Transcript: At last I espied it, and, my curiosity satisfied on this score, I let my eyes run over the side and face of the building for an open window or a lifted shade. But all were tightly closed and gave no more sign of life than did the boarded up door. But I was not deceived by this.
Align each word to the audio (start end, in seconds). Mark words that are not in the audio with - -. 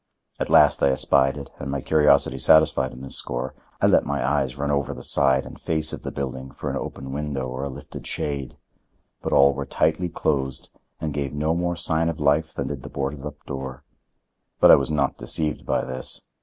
At 0.39 0.49
last 0.49 0.81
I 0.81 0.89
espied 0.89 1.37
it, 1.37 1.51
and, 1.59 1.69
my 1.69 1.79
curiosity 1.79 2.39
satisfied 2.39 2.91
on 2.91 3.01
this 3.01 3.15
score, 3.17 3.53
I 3.79 3.85
let 3.85 4.03
my 4.03 4.27
eyes 4.27 4.57
run 4.57 4.71
over 4.71 4.95
the 4.95 5.03
side 5.03 5.45
and 5.45 5.59
face 5.59 5.93
of 5.93 6.01
the 6.01 6.11
building 6.11 6.49
for 6.49 6.71
an 6.71 6.75
open 6.75 7.11
window 7.11 7.47
or 7.49 7.63
a 7.63 7.69
lifted 7.69 8.07
shade. 8.07 8.57
But 9.21 9.31
all 9.31 9.53
were 9.53 9.67
tightly 9.67 10.09
closed 10.09 10.71
and 10.99 11.13
gave 11.13 11.35
no 11.35 11.53
more 11.53 11.75
sign 11.75 12.09
of 12.09 12.19
life 12.19 12.51
than 12.51 12.69
did 12.69 12.81
the 12.81 12.89
boarded 12.89 13.23
up 13.23 13.45
door. 13.45 13.83
But 14.59 14.71
I 14.71 14.75
was 14.75 14.89
not 14.89 15.19
deceived 15.19 15.67
by 15.67 15.85
this. 15.85 16.23